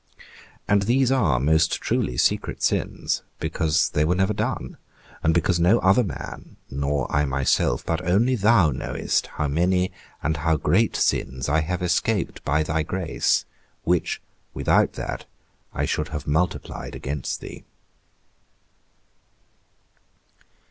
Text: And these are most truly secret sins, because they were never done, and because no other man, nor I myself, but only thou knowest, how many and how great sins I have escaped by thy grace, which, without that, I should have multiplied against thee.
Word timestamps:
And 0.67 0.81
these 0.81 1.11
are 1.11 1.39
most 1.39 1.79
truly 1.79 2.17
secret 2.17 2.63
sins, 2.63 3.21
because 3.39 3.89
they 3.89 4.03
were 4.03 4.15
never 4.15 4.33
done, 4.33 4.77
and 5.21 5.31
because 5.31 5.59
no 5.59 5.77
other 5.77 6.03
man, 6.03 6.55
nor 6.71 7.05
I 7.15 7.25
myself, 7.25 7.85
but 7.85 8.03
only 8.03 8.33
thou 8.35 8.71
knowest, 8.71 9.27
how 9.27 9.47
many 9.47 9.91
and 10.23 10.37
how 10.37 10.57
great 10.57 10.95
sins 10.95 11.47
I 11.47 11.61
have 11.61 11.83
escaped 11.83 12.43
by 12.43 12.63
thy 12.63 12.81
grace, 12.81 13.45
which, 13.83 14.19
without 14.55 14.93
that, 14.93 15.25
I 15.71 15.85
should 15.85 16.07
have 16.07 16.25
multiplied 16.25 16.95
against 16.95 17.39
thee. 17.39 17.63